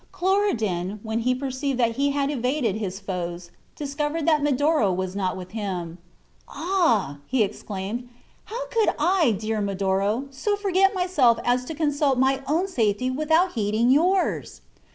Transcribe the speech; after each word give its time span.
Cloridan, 0.11 0.99
when 1.03 1.19
he 1.19 1.35
perceived 1.35 1.77
that 1.79 1.91
he 1.91 2.09
had 2.09 2.31
evaded 2.31 2.77
his 2.77 2.99
foes, 2.99 3.51
discovered 3.75 4.27
that 4.27 4.41
Medoro 4.41 4.91
was 4.91 5.15
not 5.15 5.37
with 5.37 5.51
him. 5.51 5.99
"Ah!" 6.47 7.17
exclaimed 7.31 7.99
he, 7.99 8.09
"how 8.45 8.65
could 8.69 8.95
I, 8.97 9.29
dear 9.33 9.61
Medoro, 9.61 10.25
so 10.31 10.55
forget 10.55 10.95
myself 10.95 11.37
as 11.45 11.65
to 11.65 11.75
consult 11.75 12.17
my 12.17 12.41
own 12.47 12.67
safety 12.67 13.11
without 13.11 13.51
heeding 13.51 13.91
yours?" 13.91 14.61